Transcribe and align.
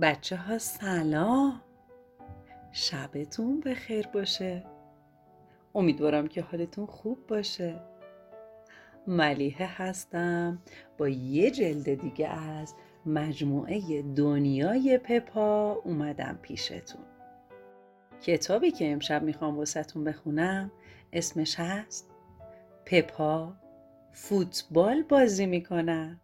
بچه 0.00 0.36
ها 0.36 0.58
سلام. 0.58 1.60
شبتون 2.72 3.60
بخیر 3.60 4.06
باشه. 4.06 4.64
امیدوارم 5.74 6.26
که 6.26 6.42
حالتون 6.42 6.86
خوب 6.86 7.26
باشه. 7.26 7.80
ملیحه 9.06 9.66
هستم. 9.66 10.62
با 10.98 11.08
یه 11.08 11.50
جلد 11.50 12.00
دیگه 12.00 12.28
از 12.28 12.74
مجموعه 13.06 14.02
دنیای 14.02 14.98
پپا 14.98 15.72
اومدم 15.72 16.38
پیشتون. 16.42 17.04
کتابی 18.22 18.70
که 18.70 18.92
امشب 18.92 19.22
می‌خوام 19.22 19.56
واسهتون 19.56 20.04
بخونم 20.04 20.70
اسمش 21.12 21.60
هست 21.60 22.10
پپا 22.86 23.52
فوتبال 24.12 25.02
بازی 25.02 25.46
می‌کند. 25.46 26.20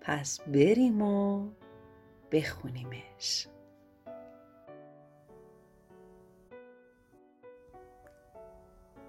پس 0.00 0.40
بریم 0.40 1.02
و 1.02 1.48
بخونیمش. 2.32 3.48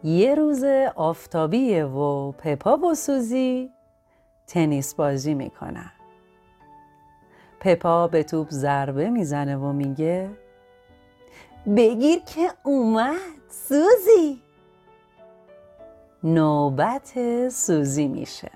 یه 0.03 0.35
روز 0.35 0.63
آفتابیه 0.95 1.85
و 1.85 2.31
پپا 2.31 2.77
و 2.77 2.95
سوزی 2.95 3.69
تنیس 4.47 4.95
بازی 4.95 5.33
می‌کنن. 5.33 5.91
پپا 7.59 8.07
به 8.07 8.23
توپ 8.23 8.47
ضربه 8.49 9.09
می‌زنه 9.09 9.57
و 9.57 9.71
میگه 9.71 10.29
بگیر 11.75 12.19
که 12.19 12.49
اومد 12.63 13.15
سوزی. 13.49 14.41
نوبت 16.23 17.13
سوزی 17.49 18.07
میشه. 18.07 18.51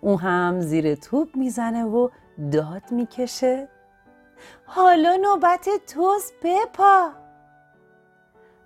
او 0.00 0.20
هم 0.20 0.60
زیر 0.60 0.94
توپ 0.94 1.36
می‌زنه 1.36 1.84
و 1.84 2.08
داد 2.52 2.82
می‌کشه. 2.90 3.68
حالا 4.66 5.16
نوبت 5.16 5.68
توست 5.86 6.32
پپا. 6.42 7.10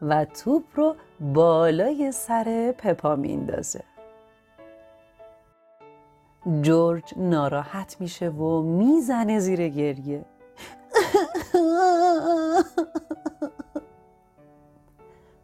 و 0.02 0.24
توپ 0.24 0.64
رو 0.74 0.96
بالای 1.20 2.12
سر 2.12 2.74
پپا 2.78 3.16
میندازه 3.16 3.84
جورج 6.62 7.14
ناراحت 7.16 7.96
میشه 8.00 8.28
و 8.28 8.62
می‌زنه 8.62 9.38
زیر 9.38 9.68
گریه. 9.68 10.24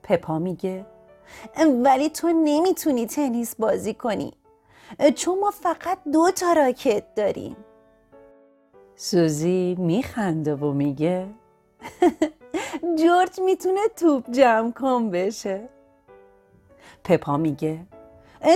پپا 0.02 0.38
میگه 0.38 0.86
ولی 1.82 2.10
تو 2.10 2.28
نمی‌تونی 2.28 3.06
تنیس 3.06 3.56
بازی 3.56 3.94
کنی. 3.94 4.32
چون 5.14 5.38
ما 5.38 5.50
فقط 5.50 5.98
دو 6.12 6.30
تا 6.30 6.52
راکت 6.52 7.14
داریم. 7.14 7.56
سوزی 9.00 9.76
میخنده 9.78 10.54
و 10.54 10.72
میگه 10.72 11.26
جورج 12.98 13.40
می‌تونه 13.40 13.80
توپ 13.96 14.30
جمع 14.30 14.70
کن 14.70 15.10
بشه. 15.10 15.68
پپا 17.04 17.36
میگه 17.36 17.86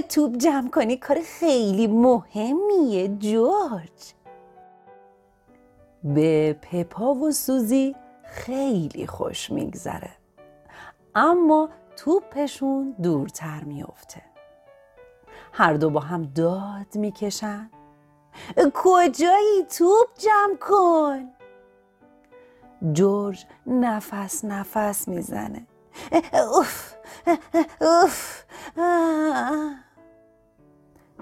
توپ 0.09 0.37
جمع 0.37 0.71
کنی 0.71 0.97
کار 0.97 1.21
خیلی 1.21 1.87
مهمیه 1.87 3.09
جورج. 3.09 4.15
به 6.05 6.53
پپا 6.63 7.15
و 7.15 7.31
سوزی 7.31 7.97
خیلی 8.25 9.07
خوش 9.07 9.51
میگذره 9.51 10.11
اما 11.15 11.69
توپشون 11.97 12.95
دورتر 13.03 13.65
میفته. 13.65 14.23
هر 15.53 15.75
دو 15.75 15.91
با 15.91 16.01
هم 16.01 16.23
داد 16.23 16.95
می‌کشن. 16.97 17.71
کجایی 18.75 19.65
توپ 19.79 20.09
جمع 20.19 20.57
کن؟ 20.61 21.29
جورج 22.93 23.47
نفس 23.67 24.45
نفس 24.45 25.09
می‌زنه. 25.09 25.67
اوف 26.33 26.95
اوف. 27.81 28.43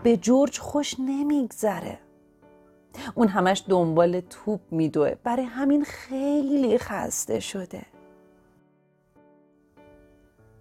به 0.03 0.17
جورج 0.17 0.59
خوش 0.59 0.97
نمیگذره. 0.99 1.99
اون 3.15 3.29
همش 3.29 3.65
دنبال 3.69 4.21
توپ 4.21 4.61
میدوه. 4.71 5.15
برای 5.25 5.45
همین 5.45 5.85
خیلی 5.85 6.79
خسته 6.79 7.41
شده. 7.41 7.83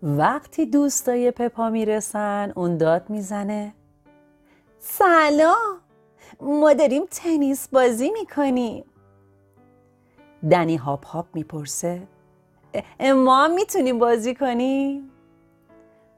وقتی 0.04 0.66
دوستای 0.66 1.32
پپا 1.32 1.70
می‌رسن 1.70 2.54
اون 2.56 2.78
داد 2.78 3.10
می‌زنه. 3.10 3.74
سلام. 4.80 5.79
ما 6.42 6.74
داریم 6.74 7.04
تنیس 7.12 7.68
بازی 7.68 8.10
می‌کنیم. 8.10 8.86
دنی 10.52 10.76
هاپ 10.76 11.06
هاپ 11.06 11.26
می‌پرسه. 11.34 12.08
ما 13.16 13.48
می‌تونیم 13.48 14.00
بازی 14.00 14.36
کنیم؟ 14.36 15.12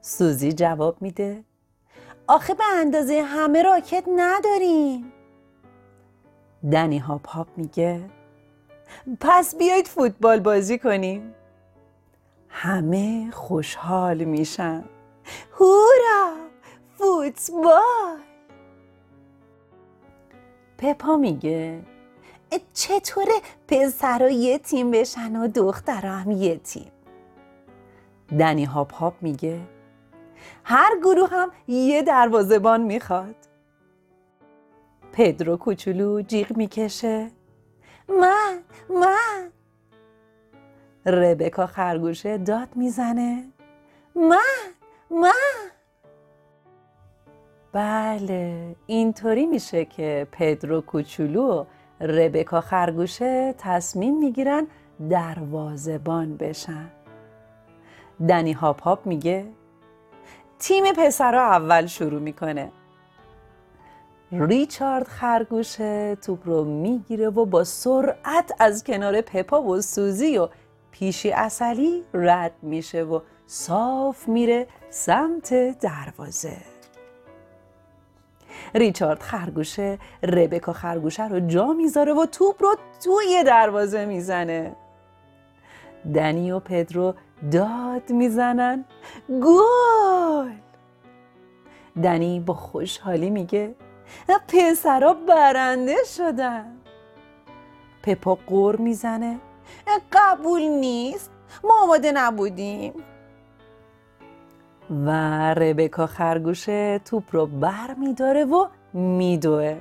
سوزی 0.02 0.54
جواب 0.54 1.02
میده. 1.02 1.44
آخه 2.28 2.54
به 2.54 2.64
اندازه 2.78 3.22
همه 3.22 3.64
راکت 3.64 4.04
نداریم. 4.16 5.14
دنی 6.72 6.98
هاپ 6.98 7.28
هاپ 7.30 7.48
میگه. 7.58 8.10
پس 9.20 9.56
بیایید 9.56 9.88
فوتبال 9.88 10.40
بازی 10.40 10.80
کنیم. 10.80 11.36
همه 12.50 13.32
خوشحال 13.32 14.24
میشن. 14.24 14.84
هورا! 15.60 16.36
فوتبال! 16.98 18.31
پپا 20.82 21.16
میگه. 21.18 21.82
چطوره 22.74 23.34
پسرا 23.68 24.30
یه 24.30 24.58
تیم 24.58 24.92
بشن 24.92 25.36
و 25.36 25.48
دخترا 25.48 26.12
هم 26.12 26.32
یه 26.32 26.58
تیم؟ 26.58 26.92
دنی 28.40 28.66
هاپ 28.66 28.94
هاپ 28.94 29.14
میگه. 29.22 29.60
هر 30.64 30.90
گروه 31.04 31.30
هم 31.30 31.52
یه 31.68 32.02
دروازبان 32.02 32.82
می‌خواد. 32.82 33.36
پدرو 35.14 35.58
کوچولو 35.58 36.22
جیغ 36.22 36.58
می‌کشه. 36.58 37.32
من 38.10 38.60
من. 38.90 39.50
ربکا 41.06 41.66
خرگوشه 41.68 42.38
داد 42.38 42.68
می‌زنه. 42.76 43.48
من 44.16 44.38
من. 45.10 45.51
بله 47.74 48.76
اینطوری 48.86 49.46
میشه 49.46 49.86
که 49.86 50.28
پدرو 50.32 50.82
کوچولو 50.82 51.52
و 51.52 51.66
ربکا 52.02 52.62
خرگوشه 52.62 53.56
تصمیم 53.58 54.20
می‌گیرن 54.20 54.68
دروازبان 55.10 56.38
بشن. 56.38 56.90
دنی 58.30 58.54
هاپ 58.54 58.84
هاپ 58.84 59.06
میگه 59.06 59.46
تیم 60.60 60.84
پسرا 60.98 61.42
اول 61.42 61.86
شروع 61.86 62.22
می‌کنه. 62.22 62.72
ریچارد 64.32 65.08
خرگوشه 65.08 66.16
توپ 66.16 66.40
رو 66.48 66.64
می‌گیره 66.64 67.30
و 67.30 67.46
با 67.46 67.64
سرعت 67.64 68.52
از 68.60 68.84
کنار 68.84 69.22
پپا 69.22 69.64
و 69.64 69.82
سوزی 69.82 70.38
و 70.38 70.50
پیشی 70.92 71.32
اصلی 71.32 72.04
رد 72.14 72.54
میشه 72.62 73.04
و 73.04 73.20
صاف 73.48 74.28
میره 74.28 74.68
سمت 74.90 75.80
دروازه. 75.80 76.58
ریچارد 78.76 79.22
خرگوشه 79.22 80.00
ربکا 80.24 80.74
خرگوشه 80.74 81.28
رو 81.28 81.40
جا 81.40 81.74
می‌ذاره 81.74 82.14
و 82.14 82.26
توپ 82.26 82.64
رو 82.64 82.76
توی 83.04 83.44
دروازه 83.44 84.06
می‌زنه. 84.06 84.76
دنی 86.16 86.52
و 86.52 86.60
پدرو 86.60 87.14
داد 87.52 88.10
می‌زنن. 88.10 88.86
گل! 89.30 90.52
دنی 92.04 92.40
با 92.40 92.54
خوشحالی 92.54 93.30
میگه 93.30 93.76
پسرا 94.48 95.14
برنده 95.14 95.96
شدن. 96.18 96.78
پپا 98.04 98.36
قور 98.36 98.76
می‌زنه. 98.76 99.40
قبول 100.12 100.62
نیست. 100.62 101.32
ما 101.64 101.84
آماده 101.84 102.12
نبودیم. 102.12 102.94
و 104.92 105.10
ربکا 105.54 106.08
خرگوشه 106.08 107.00
توپ 107.06 107.24
رو 107.32 107.46
بر 107.46 107.94
میداره 107.94 108.46
و 108.46 108.68
میدوه. 108.94 109.78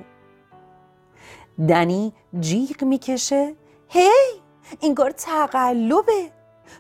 دنی 1.69 2.13
جیغ 2.41 2.85
می‌کشه. 2.85 3.55
هی! 3.89 4.11
این 4.81 4.95
کار 4.95 5.11
تقلبه. 5.11 6.31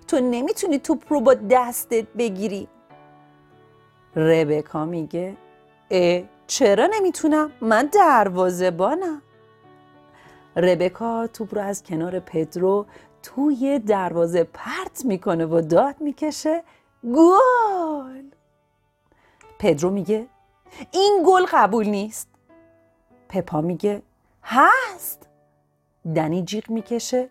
تو 0.08 0.20
نمی‌تونی 0.20 0.78
توپ 0.78 1.12
رو 1.12 1.20
با 1.20 1.34
دستت 1.34 2.06
بگیری. 2.18 2.68
ربکا 4.16 4.84
میگه 4.84 5.36
اه 5.90 6.22
چرا 6.46 6.88
نمی‌تونم؟ 6.94 7.52
من 7.60 7.86
دروازه 7.86 8.70
بانم 8.70 9.22
ربکا 10.56 11.26
توپ 11.26 11.54
رو 11.54 11.60
از 11.60 11.82
کنار 11.82 12.18
پدرو 12.18 12.86
توی 13.22 13.78
دروازه 13.78 14.44
پرت 14.44 15.04
می‌کنه 15.04 15.46
و 15.46 15.60
داد 15.60 16.00
می‌کشه. 16.00 16.62
گل. 17.04 18.24
پدرو 19.58 19.90
میگه 19.90 20.26
این 20.90 21.22
گل 21.26 21.46
قبول 21.52 21.86
نیست. 21.86 22.28
پپا 23.28 23.60
میگه 23.60 24.02
هست. 24.42 25.28
دنی 26.14 26.42
جیغ 26.42 26.70
می‌کشه 26.70 27.28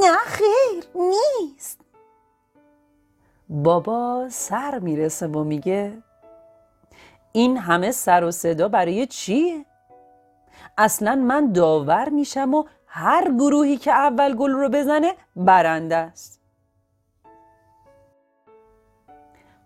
نه 0.00 0.16
خیر 0.16 0.84
نیست. 0.94 1.80
بابا 3.48 4.28
سر 4.30 4.78
می‌رسه 4.78 5.26
و 5.26 5.44
میگه 5.44 6.02
این 7.32 7.56
همه 7.56 7.90
سر 7.92 8.24
و 8.24 8.30
صدا 8.30 8.68
برای 8.68 9.06
چیه؟ 9.06 9.64
اصلا 10.78 11.14
من 11.14 11.52
داور 11.52 12.08
میشم 12.08 12.54
و 12.54 12.64
هر 12.86 13.30
گروهی 13.30 13.76
که 13.76 13.92
اول 13.92 14.34
گل 14.34 14.50
رو 14.50 14.68
بزنه 14.68 15.14
برنده 15.36 15.96
است. 15.96 16.39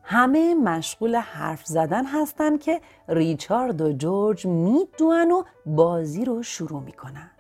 همه 0.05 0.55
مشغول 0.55 1.17
حرف 1.17 1.67
زدن 1.67 2.05
هستن 2.07 2.59
که 2.59 2.81
ریچارد 3.09 3.81
و 3.81 3.93
جورج 3.93 4.47
میدوان 4.47 5.31
و 5.31 5.43
بازی 5.67 6.25
رو 6.25 6.43
شروع 6.43 6.83
می‌کنن. 6.83 7.31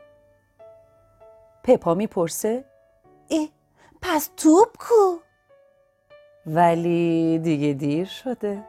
پپا 1.64 1.94
می‌پرسه 1.94 2.64
ای 3.28 3.48
پس 4.02 4.30
توپ 4.36 4.76
کو؟ 4.78 5.18
ولی 6.46 7.38
دیگه 7.38 7.72
دیر 7.72 8.06
شده. 8.06 8.64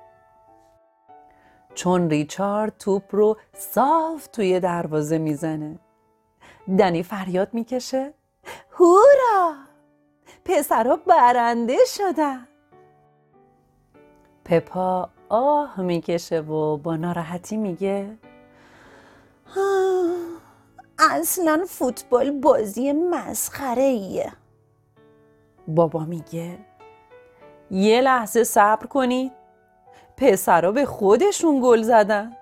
چون 1.74 2.10
ریچارد 2.10 2.78
توپ 2.78 3.16
رو 3.16 3.38
صاف 3.58 4.28
توی 4.28 4.60
دروازه 4.60 5.18
می‌زنه. 5.18 5.80
دنی 6.80 7.04
فریاد 7.04 7.54
می‌کشه 7.54 8.14
هورا! 8.72 9.54
پسرها 10.46 10.96
برنده 10.96 11.78
شدن. 11.86 12.48
پپا 14.46 15.10
آه 15.30 15.82
می‌کشه 15.82 16.40
و 16.40 16.78
با 16.78 16.96
ناراحتی 16.96 17.58
میگه 17.58 18.18
اصلا 21.00 21.66
فوتبال 21.68 22.32
بازی 22.32 22.92
مسخره 22.92 23.82
ایه 23.82 24.32
بابا 25.68 26.00
میگه 26.00 26.58
یه 27.72 28.02
لحظه 28.02 28.44
صبر 28.44 28.88
کنید 28.88 29.32
پسرا 30.18 30.72
به 30.72 30.86
خودشون 30.86 31.60
گل 31.64 31.82
زدن 31.82 32.38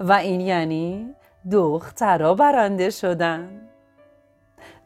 و 0.00 0.12
این 0.12 0.40
یعنی 0.40 1.14
دخترا 1.52 2.34
برنده 2.34 2.90
شدن. 2.90 3.68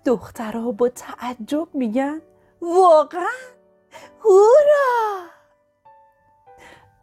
دخترها 0.04 0.72
با 0.72 0.88
تعجب 0.88 1.68
میگن 1.74 2.20
واقعا؟ 2.62 3.26
هورا! 4.24 5.35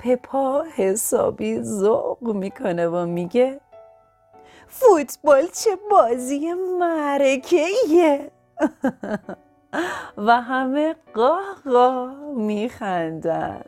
پپا 0.04 0.64
حسابی 0.76 1.62
ذوق 1.62 2.34
می‌کنه 2.36 2.88
و 2.88 3.06
میگه 3.06 3.60
فوتبال 4.68 5.48
چه 5.48 5.70
بازی 5.92 6.54
معرکه 6.80 7.68
و 10.28 10.42
همه 10.42 10.96
قاه 11.14 11.56
قاه 11.66 12.34
میخندن. 12.38 13.62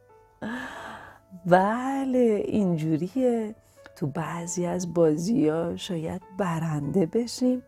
بله 1.46 2.42
اینجوریه. 2.44 3.54
تو 3.96 4.06
بعضی 4.06 4.66
از 4.66 4.94
بازی 4.94 5.48
ها 5.48 5.76
شاید 5.76 6.22
برنده 6.38 7.06
بشیم 7.06 7.62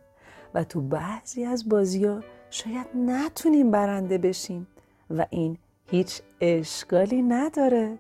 و 0.55 0.65
تو 0.65 0.81
بعضی 0.81 1.45
از 1.45 1.69
بازی 1.69 2.05
ها 2.05 2.21
شاید 2.51 2.87
نتونیم 2.95 3.71
برنده 3.71 4.19
بشیم 4.19 4.67
و 5.11 5.27
این 5.31 5.59
هیچ 5.91 6.23
اشکالی 6.41 7.23
نداره. 7.23 7.99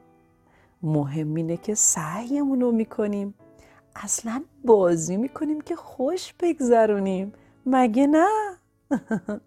مهم 0.83 1.35
اینه 1.35 1.57
که 1.57 1.75
سعیمون 1.75 2.61
رو 2.61 2.73
می‌کنیم. 2.73 3.35
اصلا 3.97 4.43
بازی 4.65 5.17
می‌کنیم 5.17 5.61
که 5.61 5.77
خوش 5.77 6.35
بگذرونیم. 6.41 7.33
مگه 7.67 8.07
نه؟ 8.07 8.29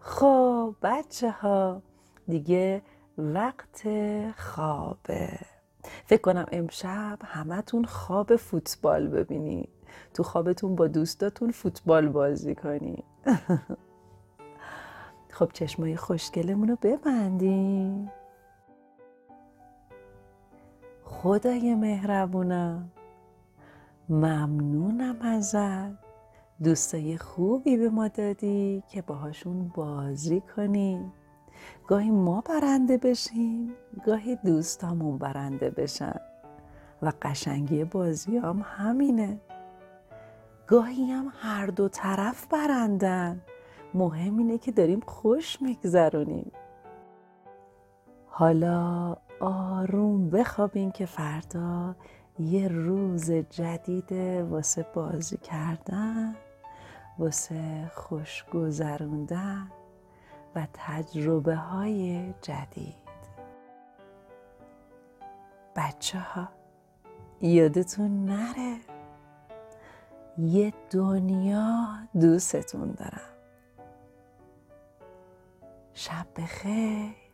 خب 0.00 0.74
بچه 0.82 1.30
ها 1.30 1.82
دیگه 2.28 2.82
وقت 3.18 3.88
خوابه. 4.36 5.38
فکر 6.06 6.20
کنم 6.20 6.46
امشب 6.52 7.18
همتون 7.24 7.84
خواب 7.84 8.36
فوتبال 8.36 9.08
ببینید 9.08 9.68
تو 10.14 10.22
خوابتون 10.22 10.76
با 10.76 10.86
دوستاتون 10.86 11.50
فوتبال 11.50 12.08
بازی 12.08 12.54
کنید 12.54 13.04
خب 15.38 15.50
چشمای 15.52 15.96
خوشگلمون 15.96 16.68
رو 16.68 16.76
ببندیم. 16.82 18.10
خدای 21.04 21.74
مهربونم. 21.74 22.90
ممنونم 24.08 25.16
ازت. 25.22 25.98
دوستای 26.64 27.18
خوبی 27.18 27.76
به 27.76 27.88
ما 27.88 28.08
دادی 28.08 28.82
که 28.88 29.02
باهاشون 29.02 29.68
بازی 29.74 30.40
کنیم 30.40 31.12
گاهی 31.86 32.10
ما 32.10 32.40
برنده 32.40 32.98
بشیم 32.98 33.72
گاهی 34.06 34.36
دوستامون 34.36 35.18
برنده 35.18 35.70
بشن. 35.70 36.20
و 37.02 37.12
قشنگی 37.22 37.84
بازی 37.84 38.36
هم 38.36 38.64
همینه. 38.64 39.40
گاهی 40.66 41.10
هم 41.10 41.32
هر 41.40 41.66
دو 41.66 41.88
طرف 41.88 42.46
برندن. 42.46 43.40
مهم 43.96 44.38
اینه 44.38 44.58
که 44.58 44.72
داریم 44.72 45.00
خوش 45.00 45.62
میگذرونیم. 45.62 46.52
حالا 48.26 49.16
آروم 49.40 50.30
بخوابین 50.30 50.90
که 50.90 51.06
فردا 51.06 51.96
یه 52.38 52.68
روز 52.68 53.30
جدید 53.30 54.12
واسه 54.50 54.86
بازی 54.94 55.36
کردن 55.36 56.36
واسه 57.18 57.90
خوش 57.94 58.44
گذروندن 58.44 59.70
و 60.54 60.66
تجربه 60.72 61.56
های 61.56 62.34
جدید. 62.42 63.06
بچه 65.76 66.18
ها 66.18 66.48
یادتون 67.40 68.24
نره. 68.24 68.76
یه 70.38 70.72
دنیا 70.90 71.86
دوستتون 72.20 72.90
دارم. 72.90 73.35
شب 75.96 76.26
بخیر. 76.36 77.25